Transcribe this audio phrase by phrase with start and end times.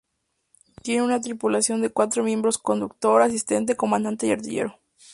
[0.81, 4.79] Tiene una tripulación de cuatro miembros: conductor, asistente, comandante y artillero.